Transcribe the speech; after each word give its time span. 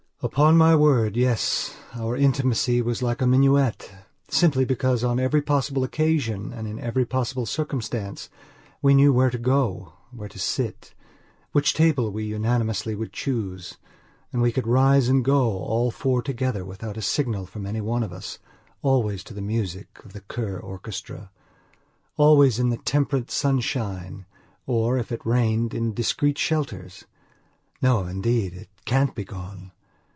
Upon 0.23 0.55
my 0.55 0.75
word, 0.75 1.17
yes, 1.17 1.75
our 1.95 2.15
intimacy 2.15 2.79
was 2.79 3.01
like 3.01 3.23
a 3.23 3.25
minuet, 3.25 3.91
simply 4.29 4.65
because 4.65 5.03
on 5.03 5.19
every 5.19 5.41
possible 5.41 5.83
occasion 5.83 6.53
and 6.53 6.67
in 6.67 6.77
every 6.77 7.07
possible 7.07 7.47
circumstance 7.47 8.29
we 8.83 8.93
knew 8.93 9.11
where 9.11 9.31
to 9.31 9.39
go, 9.39 9.93
where 10.11 10.29
to 10.29 10.37
sit, 10.37 10.93
which 11.53 11.73
table 11.73 12.11
we 12.11 12.23
unanimously 12.25 12.93
should 12.95 13.11
choose; 13.11 13.77
and 14.31 14.43
we 14.43 14.51
could 14.51 14.67
rise 14.67 15.09
and 15.09 15.25
go, 15.25 15.41
all 15.57 15.89
four 15.89 16.21
together, 16.21 16.63
without 16.63 16.97
a 16.97 17.01
signal 17.01 17.47
from 17.47 17.65
any 17.65 17.81
one 17.81 18.03
of 18.03 18.13
us, 18.13 18.37
always 18.83 19.23
to 19.23 19.33
the 19.33 19.41
music 19.41 19.97
of 20.05 20.13
the 20.13 20.21
Kur 20.21 20.59
orchestra, 20.59 21.31
always 22.15 22.59
in 22.59 22.69
the 22.69 22.77
temperate 22.77 23.31
sunshine, 23.31 24.27
or, 24.67 24.99
if 24.99 25.11
it 25.11 25.25
rained, 25.25 25.73
in 25.73 25.95
discreet 25.95 26.37
shelters. 26.37 27.05
No, 27.81 28.05
indeed, 28.05 28.53
it 28.53 28.69
can't 28.85 29.15
be 29.15 29.23
gone. 29.25 29.71